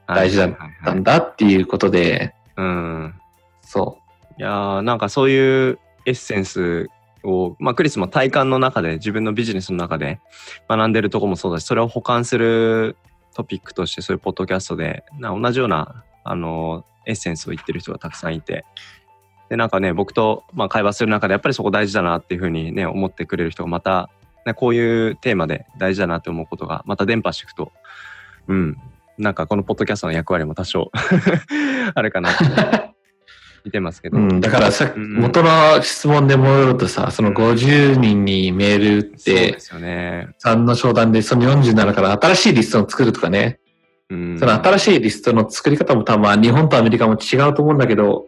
[0.06, 3.14] 大事だったんだっていうことで、うん。
[3.62, 4.00] そ
[4.38, 6.88] いやーなんかそういうエッセンス
[7.24, 10.20] を、まあ、クリスも体感の中で自分のビジネスの中で
[10.68, 12.98] 学んでるとこもそうだしそれを補完する
[13.36, 18.66] トピックとしてそういうポッドキャストでな同じようなあのエッセンスを言ってる人がたくさんいて。
[19.50, 24.08] でなんかね僕と、まあ、会話する中でやっぱりそこ大事だなっていうふうにね思ってくれる人がまた、ね、
[24.54, 27.72] こういうテーマで大事だなって思うことがまた伝播していくと
[28.48, 28.78] うん
[29.18, 30.92] なんかこのポッドキャストの役割も多少
[31.94, 32.44] あるかなって
[33.66, 34.12] 見てますけう。
[34.12, 34.18] ど。
[34.18, 34.40] うん。
[34.40, 40.30] だからさ、うん元の質問で戻るとさ、その50人にメール打ってそうで、すよね。
[40.44, 43.60] 3の商談でその47から新しいリストを作るとかね。
[44.10, 48.28] うんその新しいリストの作り方も多分まあ日本とアメリカも違うと思うんだけど、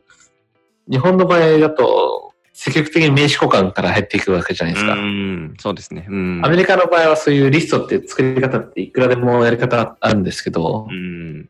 [0.89, 4.93] 日本の場合だと積極的に名刺交換から入っていくわけじゃないですか。
[4.93, 6.05] うん、そうですね。
[6.09, 6.41] うん。
[6.45, 11.49] アメリカの場合はそういうリストって作り方っていくらでもやり方あるんですけど、うん。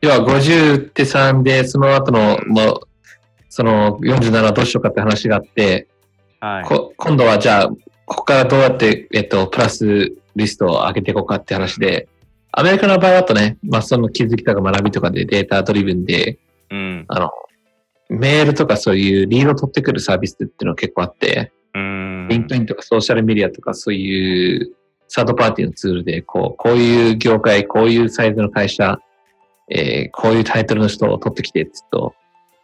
[0.00, 2.80] 要は50って3で、その後の、もう、
[3.48, 5.86] その47はどうしようかって話があって、
[6.40, 6.64] はい。
[6.64, 7.68] こ今度はじゃあ、
[8.06, 12.08] ここからどうやって、えっと、プラスリストを上げていこうかって話で、
[12.52, 16.38] アメリカの場合だとね、まあその気づきとか学びとかでデータドリブンで、
[16.70, 17.04] うん。
[17.08, 17.30] あの、
[18.10, 22.28] メールとかそういうリードを取ってくるサービスっていうのが結構あって、うん。
[22.28, 24.74] LinkedIn とかソーシャルメディアとかそういう
[25.06, 28.98] サードパーティーのツールで、こう、こういう業界、こういうサイズの会社、
[29.68, 32.14] えーこういうタイトルの人を取ってきて、つっと、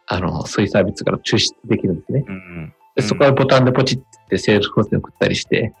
[0.05, 2.25] あの、そういうサービスから抽出できるんですね。
[2.27, 2.73] うん。
[2.95, 5.73] でそこはボタンでポチってセールスコースに送ったりして、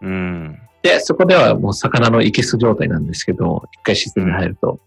[0.00, 0.58] うん。
[0.82, 4.80] で、そこではもう魚のいけす状態なんですけど、一回システムに入ると、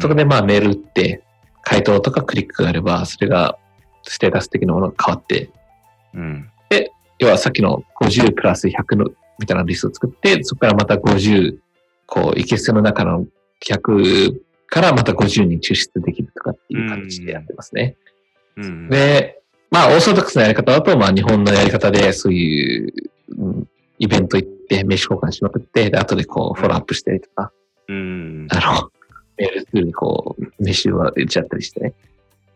[0.00, 1.22] そこでまあメール打って、
[1.62, 3.58] 回答とかクリックがあれば、それが
[4.02, 5.50] ステータス的なものが変わって、
[6.14, 6.50] うん。
[7.18, 11.58] 要はさっきの50プラス100のみたいなリストを作って、そこからまた50、
[12.06, 13.26] こう、いけすの中の
[13.64, 17.96] 100からまた50に抽出できるとかっていう形でやってますね。
[18.56, 18.88] うん。
[18.88, 22.92] で、まあ、オーソドックスなやり方だと、まあ、日本のやり方で、そういう、
[23.38, 23.68] うん
[24.02, 27.52] イベント行って、名刺交換しまくって、で、後でこう、フォローアップしたりとか、
[27.86, 28.48] うん。
[28.50, 28.90] あの、
[29.36, 31.92] メールツールにこう、名刺を入れちゃったりしてね。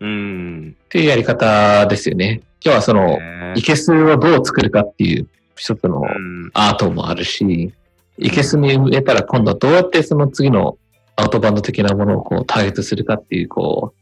[0.04, 0.76] うん。
[0.84, 2.42] っていうやり方ですよね。
[2.62, 6.50] 今日はその、ねいけすをどう作るかっていう、一つのうん。
[6.54, 7.72] アートもあるし、
[8.18, 10.76] いけすに植えたら今度はどうやってその次の
[11.16, 13.94] アウトバンド的なものをこうターゲットするかっていう、こ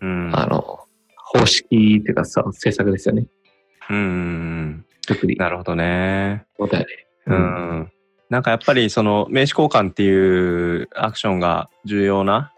[0.00, 0.30] う、うん。
[0.34, 0.80] あの、
[1.16, 3.26] 方式っていうかさ、政策ですよね。
[3.88, 4.84] うん。
[5.06, 5.36] 特に。
[5.36, 6.44] なるほどね。
[6.58, 7.06] そうだよね。
[7.26, 7.34] う。
[7.34, 7.92] ん。
[8.28, 12.52] なんかやっぱりその名刺交換っていうアクションが重要な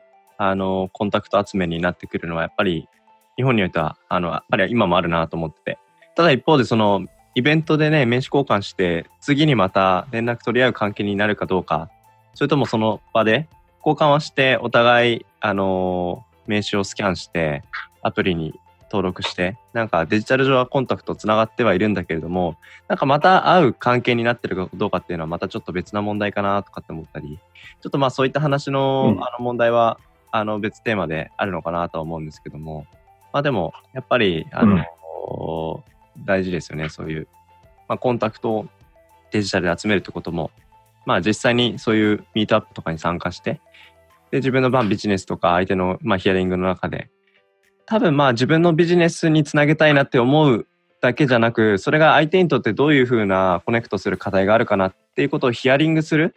[0.44, 2.88] あのコンタクト集めになってくるのはやっぱり
[3.36, 5.78] 日本においてはあのやっぱり今もあるなと思ってて。
[6.14, 11.88] ただ一方でそのイベントでね名刺交換して次にまた連絡取り合う関係になるかどうか
[12.34, 17.62] それともその場で交換はしてお互いあの名刺をスキャンして
[18.02, 18.52] アプリに
[18.90, 22.56] 登録してなんかデジタル上はコンタクトつながってはいるんだけれども
[22.88, 27.38] なんかまた会う関係になってるかどうかっていうのはまたちょっと別な問題かなとかって思ったり、
[27.80, 29.24] ちょっとまあそういった話の,、うん。
[29.24, 29.98] あの問題は
[30.32, 32.86] あの別テーマであるのかなとは思うんですけども、
[33.32, 35.84] まあでもやっぱりあの、
[36.24, 37.28] 大事ですよね、そういう、
[37.88, 38.66] まあ、コンタクトを
[39.30, 40.50] デジタルで集めるってことも、
[41.06, 43.60] まあ実際にそういうミートアップとかに参加して、
[44.30, 47.10] で自分の番ビジネスとか相手の、まあ、ヒアリングの中で、
[47.84, 50.66] 多分まあ自分のビジネスにつなげたいなって思う
[51.02, 56.34] だけじゃなく、それが相手にとってどういうふうなコネクトする課題があるかなっていうことをヒアリングする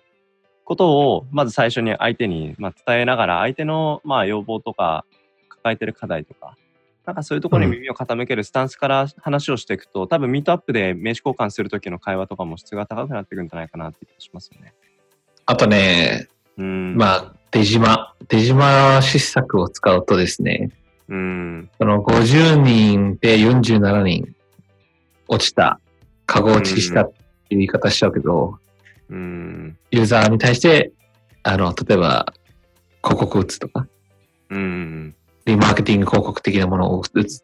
[0.65, 5.05] ことを、まず最初に相手にまあ伝えながら、相手のまあ要望とか、
[5.47, 6.57] 抱えてる課題とか、
[7.05, 14.73] なんかそういうところに耳を傾けるスタンスから話をしていくと、多分ミートアップで名刺交換するときの会話とかも質が高くなっていくんじゃないかなって気がしますよね。
[15.45, 16.95] あとね、うん。
[16.95, 20.71] まあ、出島、出島施策を使うとですね、
[21.07, 21.69] うん。
[21.77, 24.35] その50人で47人
[25.27, 25.79] 落ちた、
[26.25, 28.57] カゴ落ちしたっていう言い方しちゃうけど、
[29.09, 29.77] うん。
[29.91, 30.91] ユーザーに対して、
[31.43, 32.33] あの、例えば、
[33.03, 33.87] 広告打つとか、
[34.49, 35.15] うん。
[35.45, 37.43] リマーケティング広告的なものを打つ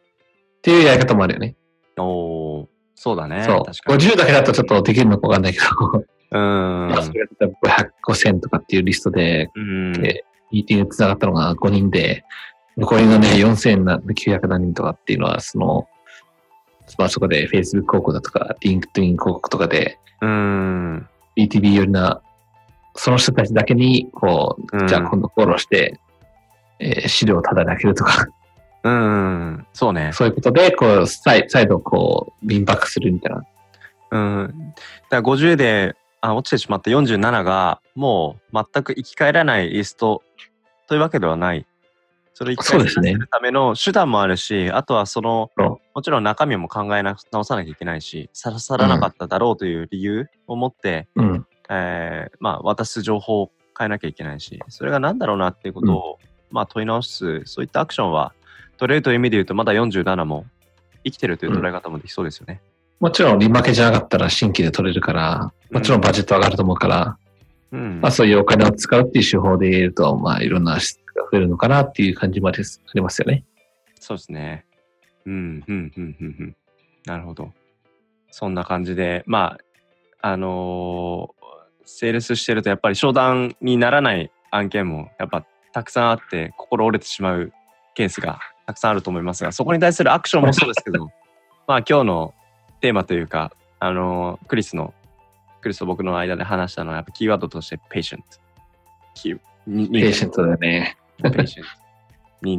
[0.62, 1.56] ていうやり方もあるよね。
[1.96, 3.44] おーそうだね。
[3.44, 3.64] そう。
[3.64, 4.04] 確かに。
[4.04, 5.42] 50だけだとちょっとできるのかわかん。
[5.42, 5.66] ないけど、
[6.32, 6.90] うん。
[7.02, 9.92] それが例えば500、5000とかっていうリストで、うん。
[9.92, 12.24] でミーティング繋がったのが5人で、
[12.76, 15.88] 残りのね、4900何人とかっていうのは、その、
[16.98, 21.08] まあそこで Facebook 広告だとか、LinkedIn 広告とかで、うん。
[21.36, 22.20] BTB 寄りな、
[22.94, 25.98] その人たちだけに、こうじゃあ今度フォローして、
[26.78, 28.26] えー資料をタダで開けるとか、
[28.84, 29.66] うん。
[29.72, 30.10] そうね。
[30.12, 33.44] そういうことで、こう、再再度こう、民泊するみたいな。
[34.10, 34.74] うん。
[35.08, 40.22] だから50であ落ちてしまった47が、もう全く生き返らないリスト
[40.88, 41.66] というわけではない。
[42.34, 51.22] それを生き返らせるための手段もあるし、あとはその、そもちろん中身も考えな直さなきゃいけないし、さらさらなかっただろうという理由を持って、う。
[51.22, 51.46] うん。
[51.70, 56.18] えーまあ、渡す情報を変えなきゃいけないし、それが何だろうなっていうことを、
[56.50, 58.32] まあ、問い直す、そういったアクションは、
[58.76, 60.44] 取れるという意味で言うと、まだ47も
[61.04, 62.60] 生きてるという捉え方もできそうですよね。
[63.00, 67.18] もちろん、リマケじゃなかったら新規で取れるから、もちろんバジェット上がると思うから、
[67.72, 68.00] うん。
[68.00, 73.44] まあそういうお金を使うっていう手法で言えると、まあいろんな質が増えるのかなっていう感じまでありますよね。
[73.98, 74.66] そうですね。
[75.26, 76.56] うん、うん、うん、うん、うん。
[77.06, 77.52] なるほど。
[78.30, 79.58] そんな感じで、ま
[80.20, 81.42] あ、あのー
[81.84, 87.52] セールスしてるとやっぱり商談にならない案件もやっぱたくさんあって心折れてしまう
[87.94, 91.10] ケースがたくさんあると思いますが、そこに対するアクションもそうですけど、
[91.66, 92.34] まあ今日の
[92.80, 94.94] テーマというか、あのークリスの、
[95.60, 98.20] クリスと僕の間で話したのはやっぱキーワードとして patient。
[100.00, 100.96] patient だよね。
[101.20, 101.64] patient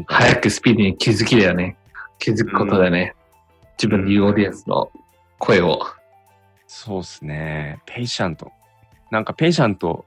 [0.08, 1.78] 早くスピーディーに気づきだよね。
[2.20, 3.16] 気づくことだよね。
[3.78, 4.92] 自分の言うオーディエンスの
[5.40, 5.82] 声を。
[6.68, 7.80] そうですね。
[7.86, 8.52] ペイシャント。
[9.12, 10.06] なんか patient、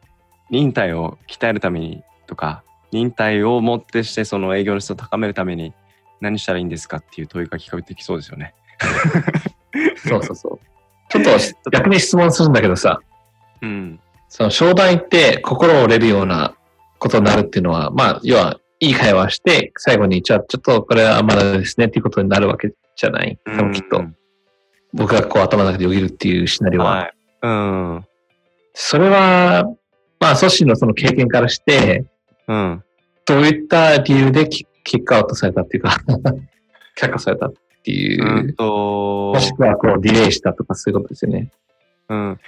[0.50, 5.74] 忍耐を鍛えるためにとか、忍耐をもってしてその営業の質を高めるために
[6.20, 8.54] 何したらいいんですかっていう問いが聞こえてきそうですよね。
[9.96, 10.60] そうそうそう。
[11.08, 13.00] ちょっと逆に質問するんだけどさ、
[13.62, 14.00] うん。
[14.28, 16.54] その商談行って心折れるような
[16.98, 23.38] ことになるっていうのは、まあ、要は、いい会話して、最後に、じゃあ、ちょっとこれはまだですねっていうことになるわけじゃない？
[23.44, 24.04] 多分きっと。
[24.92, 26.90] 僕がこう頭の中でよぎるっていうシナリオは。
[26.90, 27.12] はい。
[27.42, 28.04] うん。
[28.74, 29.64] それは、
[30.20, 32.04] まあ、ソシのその経験からして、
[32.48, 32.82] うん。
[33.24, 35.98] どういった理由でキキックアウトされたっていうか、
[36.96, 41.50] 却下されたっていう、うんともしくはこうディレイしたとかそういうことですよね。
[42.08, 42.40] うん。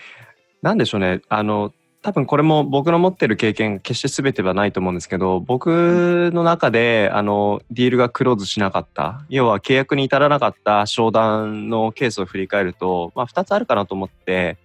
[0.62, 1.20] なんでしょうね。
[1.28, 14.58] あの、多分これも僕の持ってる経験、決して全てはないと思うんですけど、僕の中で、あの、ディールがクローズしなかった、要は契約に至らなかった商談のケースを振り返ると、まあ、二つあるかなと思って、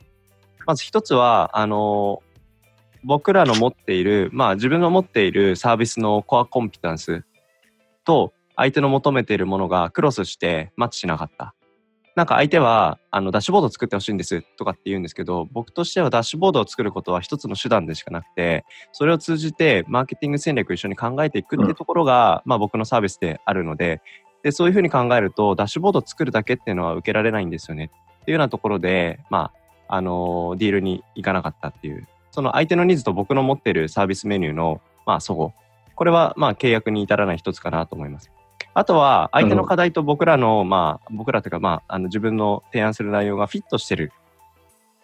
[0.68, 2.22] まず一つは、あの、
[3.04, 7.24] 僕らの持っている、まあ自分の持っているサービスのコアコンピタンス
[8.06, 11.54] と相手の求めているものがクロスしてマッチしなかった。
[12.16, 24.02] なんか相手はあのダッシュボードを作ってほしいんですとかって言うんですけど、僕としてはダッシュボードを作ることは一つの手段でしかなくて、それを通じてマーケティング戦略を一緒に考えていくっていうところが、まあ僕のサービスであるので、
[24.44, 27.90] で、そういうふうに考えると、ダッシュボードを作るだけっていうのは受けられないんですよね。
[28.22, 29.52] っていうようなところで、ま
[29.88, 35.54] あ、あのディールに行かなかったっていう、その相手のニーズと僕の持ってるサービスメニューの、まあ、そご。
[35.96, 38.32] これは、まあ、契約に至らない一つかなと思います。
[38.76, 44.12] あとは、相手の課題と僕らの、まあ、僕らというか、まあ、あの、自分の提案する内容がフィットしてる。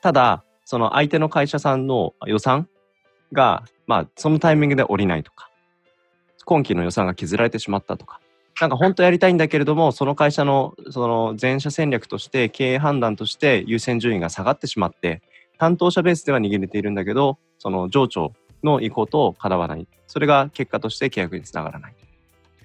[0.02, 2.68] ただ、その相手の会社さんの予算
[3.32, 5.50] が、まあ、そのタイミングで降りないとか、
[6.46, 8.20] 今期の予算が削られてしまったとか、
[8.60, 15.22] なんか本当やりたいんだけれども、その会社のその全社戦略として、経営判断として優先順位が下がってしまって、
[15.58, 19.88] 担当者ベースでは握れているんだけど、その上長の意向と叶わない。
[20.08, 21.96] それが結果として契約につながらない。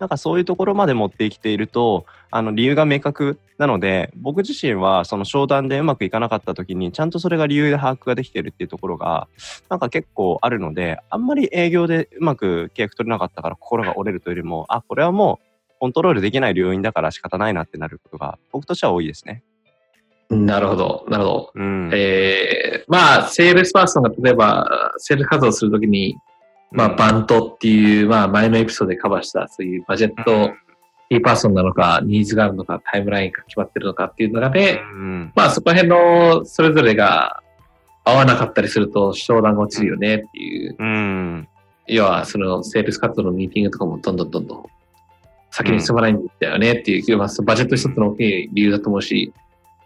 [0.04, 9.28] なんかそういうところまで持ってきていると、あの理由が明確なので、僕自身はその商談でうまくいかなかった時に、ちゃんとそれが理由で把握ができているっていうところが、
[9.70, 19.42] なんか結構あるので、あんまり営業でうまく契約取れなかったから心が折れるというよりも、あ、これはもうコントロールできない領域だから仕方ないなってなることが、僕としては多いですね。
[20.28, 21.52] なるほど、なるほど。
[21.54, 21.90] うん。
[21.94, 26.14] えー、まあ、セールスパーソンが例えば、セールス活動するときに、
[26.74, 30.52] まあ、 BANT っていう、まあ、前のエピソードでカバーした、そういうバジェット、
[31.08, 35.32] キーパーソンなのか、ニーズがあるのか、タイムラインが決まってるのかっていう中で、うん。
[35.37, 37.42] まあ、そこら辺のそれぞれが
[38.02, 41.48] 合わなかったりすると、商談が落ちるよねっていう、うん。
[41.87, 44.66] 要は、その、セールス活動のミーティングとかもどんどんどんどん
[45.52, 49.32] 先に進まないんだよねっていう、まあ、バジェット一つの大きい理由だと思うし、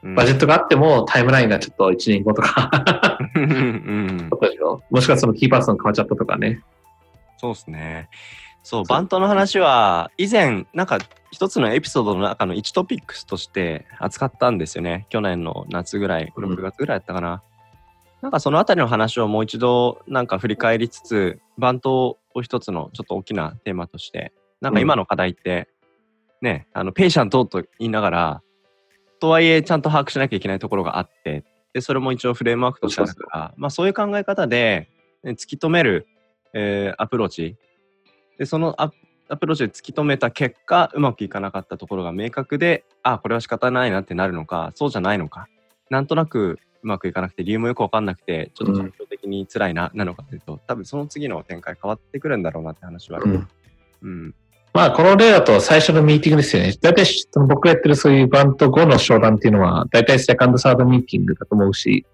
[0.02, 3.18] バジェットがあってもタイムラインがちょっと1年後とか。
[4.90, 6.62] もしくはそのキーパーソン変わっちゃったとかね。
[7.38, 8.08] そうですね。
[8.62, 10.98] そう、バントの話は、以前、なんか、
[11.30, 15.06] 一つのエピソードの中の1トピックスとして扱ったんですよね。
[15.08, 17.42] 去年の夏ぐらい、うん6月ぐらいやったかな。
[18.20, 25.68] なんかそのあたりの話をもう一度、なんか振り返りつつ、バントを一つのちょっと大きなテーマとして、なんか今の課題って、
[26.42, 28.42] ね、あの、ペーシャントと言いながら、
[29.20, 34.88] とはいえちゃんと把握しなきゃいけないところがあって、で、それも一応フレームワークとしてあるから、まあそういう考え方で、
[35.22, 36.06] ね突き止める、
[36.54, 37.56] えーアプローチ。
[38.38, 38.92] で、そのア
[39.28, 45.48] アプローチで突き止めた結果、うまくいかなかったところが明確で、あ、これは仕方ないなってなるのか、そうじゃないのか、
[45.90, 53.30] なんとなくうまくいかなくて、理由もよくわかんなくて、ちょっと状況的に辛いな、なのかというと、多分その次の展開変わってくるんだろうなって話はある。
[53.30, 53.48] うん。
[54.02, 54.34] うん。
[54.72, 56.72] まあ、この例だと最初のミーティングですよね。
[56.80, 62.06] 大体、その僕がやってるそういうバント後の商談っていうのは、大体セカンドサードミーティングだと思うし、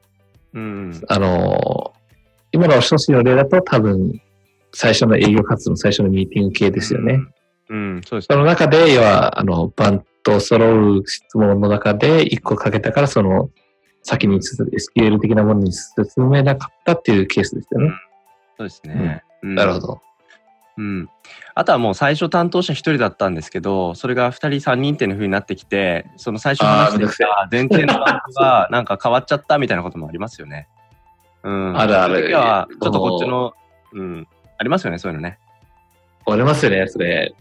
[0.52, 1.00] うん。
[1.08, 2.04] あのー
[2.54, 4.22] 今の一つの例だと多分、
[4.74, 7.20] 最初の営業活動の最初のミーティング系ですよね。
[7.70, 13.50] うん、そうですその中で、要は、あの、バント揃う質問の中で1個かけたから、その、
[14.02, 17.90] 先に進 SQL 的なものに進めなかったっていうケースですよね。
[18.58, 19.22] そうですね。
[19.42, 20.00] うんなるほど。
[20.76, 21.08] うん。
[21.54, 30.68] あとはもう最初担当者一人だったんですけど、それが二人三人っていう風になってきて、その最初話してきた前提のバンドがなんか変わっちゃったみたいなこともありますよね。
[31.44, 31.78] うん。
[31.78, 33.52] あるあるちょっとこっちの、
[33.92, 34.28] うん。
[34.58, 35.38] ありますよね、そういうのね。
[36.26, 37.34] 折れますよね、それ。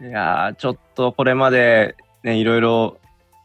[0.00, 2.98] いやー、ちょっとこれまでね、いろいろ、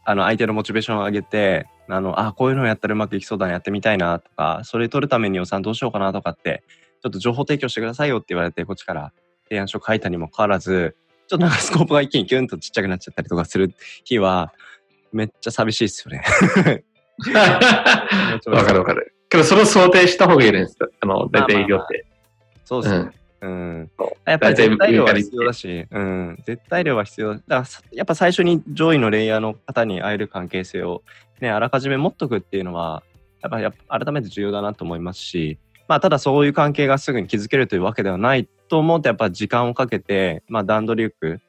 [0.04, 6.62] あの、相手のモチベーションを上げて、あの、あ、こういうのやったらうまくいきそうだな、やってみたいなとか、それ取るために予算どうしようかなとかって、
[7.02, 9.12] ちょっと情報提供してくださいよって言われて、こっちから
[9.48, 10.96] 提案書書いたにもかかわらず、
[11.28, 14.52] ちょっとなんかスコープが一気にキュンとちっちゃくなっちゃったりとかする日は、
[15.12, 16.22] めっちゃ寂しいですよね。
[18.46, 19.14] わかるわかる。
[19.28, 20.76] けど、それを想定した方がいいです。
[21.00, 22.06] あの、大体営業って。
[22.72, 23.10] そうですね。
[23.42, 23.90] うん。
[24.24, 27.34] やっぱり絶対量は必要だし、うん、絶対量は必要だ。
[27.34, 31.02] だからさやっぱ最初に上位のレイヤーの方に会える関係性を、
[31.40, 33.02] ね、あらかじめ持っとくっていうのは、
[33.42, 35.58] やっぱやっぱ改めて重要だなと思いますし、
[35.88, 41.40] まあ、ただそういう関係がすぐに築けるというわけではないと思うと、やっぱ時間をかけて、まあ、段取りよく、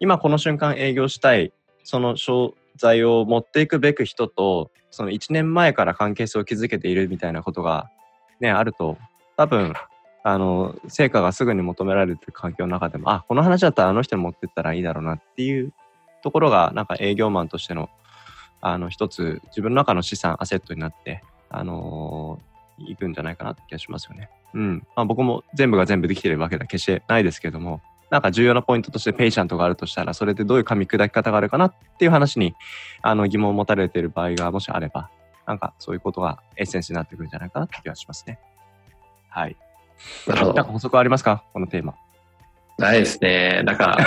[0.00, 1.52] 今この瞬間営業したい、
[1.84, 7.90] その商材を持っていくべく人と、その1年前から関係性を築けているみたいなことが、
[8.40, 8.96] ね、あると、
[9.36, 9.74] 多分、
[10.24, 15.72] あの、成果がすぐに求められてる環境の中でも、あ、この話だったらあの人に持ってったらいいだろうなっていう
[16.22, 17.88] ところが、なんか営業マンとしての、
[18.60, 24.30] あの、一つ、自分の中の資産、アセットになって、あのーいくんじゃないかなって気がしますよね。
[24.54, 24.86] うん。
[24.96, 32.54] まあ僕も全部が全部できてるわけでは決してないですけども、なんか重要なポイントとしてペイシャントがあるとしたら、それでどういう噛み砕き方があるかなっていう話に、
[33.00, 35.10] あの、疑問を持たれている場合がもしあれば、
[35.46, 38.38] なんかそういうことがエッセンスになってくるんじゃないかなって気がしますね。
[39.28, 39.56] はい。
[40.26, 40.54] なるほど。
[40.54, 41.44] なんか補足ありますか？
[41.52, 41.94] このテーマ。
[42.78, 43.62] ないですね。
[43.64, 43.98] なんか、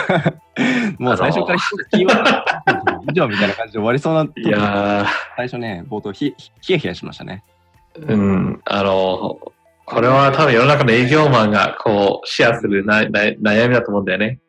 [0.98, 1.60] もう最初から
[1.92, 5.06] キーワード以上みたいな感じで終わりそうな、いやー、
[5.38, 7.44] 最初ね、冒頭ひ、ひヒヤヒヤしましたね。
[7.98, 9.40] うん、あの、
[9.86, 14.40] これは多分世の中の営業マンがこうシェアするなな悩みだと思うんだよね。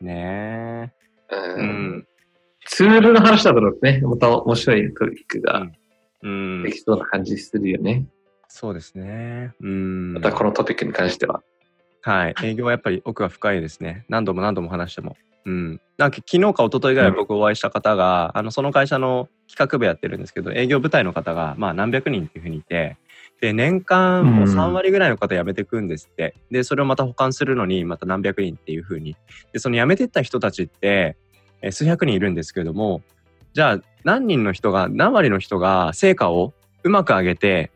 [0.00, 0.92] ね
[1.30, 1.34] え。
[1.36, 1.66] ううん
[1.98, 2.06] ん。
[2.64, 5.66] ツールの話だとね、また面白いトピックが
[6.22, 6.72] うんで。
[6.72, 8.06] きそうな感じするよね。
[8.48, 9.52] そうですね。
[9.60, 10.14] うん。
[10.14, 11.42] またこのトピックに関しては。
[12.02, 12.34] はい。
[12.42, 14.04] 営業はやっぱり奥が深いですね。
[14.08, 15.16] 何度も何度も話しても。
[15.44, 15.80] うん。
[15.96, 22.96] なんか昨日か一昨日ぐらい僕お会いした方が、あの、その会社の企画部やってるんですけど、営業部隊の方が、まあ何百人っていうふうにいて、
[23.40, 26.34] で、年間もううん3割ぐらいの方辞めてくんですって。
[26.50, 29.16] で、それをまた保管するのに、また何百人っていうふうに。
[29.52, 31.16] で、その辞めてった人たちって、
[31.62, 33.02] えー数百人いるんですけれども、
[33.52, 37.70] じゃあ何人の人が、何割の人が成果をうまく上げて、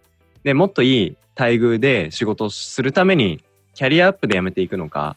[0.45, 3.43] で、もっといい待遇で仕事をするために
[3.75, 5.17] キャリアアップで辞めていくのか、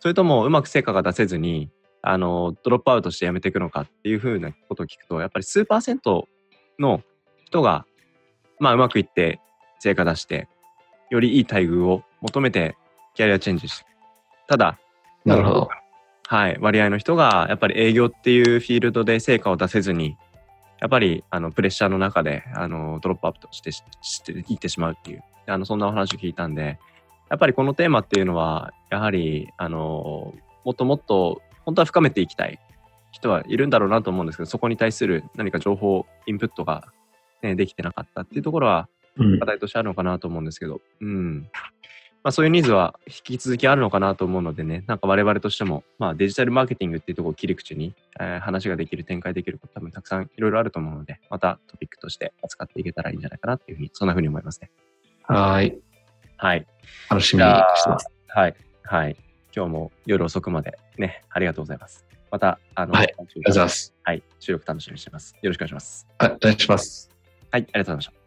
[0.00, 1.70] それともうまく成果が出せずに、
[2.02, 6.28] あの、ドロップアウトして辞めていくのかっていうふうなことを聞くと、やっぱり数パーセント
[6.78, 7.02] の
[7.44, 7.86] 人が、
[8.58, 9.40] まあうまくいって
[9.78, 10.48] 成果出して、
[11.10, 12.76] よりいい待遇を求めて
[13.14, 13.86] キャリアチェンジして。
[14.46, 14.78] ただ、
[15.24, 15.68] なるほど。
[16.26, 20.16] はい、割合の人が、やっぱり営業っていうフィールドで成果を出せずに、
[20.80, 26.78] やっぱり、あの、プレッシャーの中で、あの、ドロップアップとして、ししていってしまうっていう、あの、そんなお話を聞いたんで、
[27.30, 32.58] やっぱりこのテーマっていうのは、やはり、あの、もっともっと、本当は深めていきたい。
[33.12, 36.84] 人はいるんだろうなと思うんですけど、そこに対する何か情報、インプットが、
[37.42, 39.38] ね、できてなかったっていうところは、うん。
[39.38, 41.48] 課題としてあるのかなと思うんですけど、うん。
[42.24, 54.70] まあそういうニーズは引き続きあるのかなと思うのでね、なんか我々としても、まあデジタルマーケティングっていうところを切り口に、えー話ができる、展開できること多分たくさんいろいろあると思うので、またトピックとして扱っていけたらいいんじゃないかなっていうふうに、そんなふうに思いますね。
[55.24, 55.78] はーい。
[56.38, 56.66] はい。
[57.10, 58.10] 楽しみにしてます。
[58.28, 58.54] はい。
[58.82, 59.16] はい。
[59.54, 62.06] 今日も夜遅くまでね、ありがとうございます。
[62.30, 63.94] また、あの、はいありがとうございます。
[64.02, 64.22] はい。
[64.40, 65.36] 収録楽しみにしてます。
[65.42, 66.06] よろしくお願いします。
[66.18, 67.10] はい、お願いします。
[67.50, 67.62] はい。
[67.62, 68.23] ありがとうございました。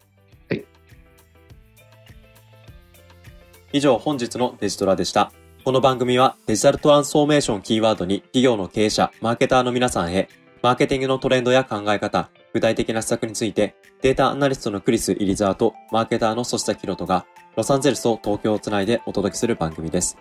[3.74, 5.32] 以上本日のデジトラでした。
[5.64, 10.30] この番組はデジタルトランスフォーメーションキーワードに企業の経営者、マーケターの皆さんへ、
[10.62, 17.26] マーケティングのトレンドや考え方、具体的な施策について、データアナリストのクリス・イリザーとマーケターのソシタキロトが、
[17.58, 20.18] ロサンゼルスと東京をつないでお届けする番組です。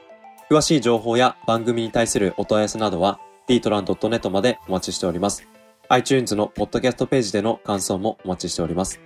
[0.50, 5.46] 詳しい情報や番組に対するお問い合わせなどは、dtran.net までお待ちしております。
[5.88, 9.00] iTunes のポッドキャストページでの感想もお待ちしております。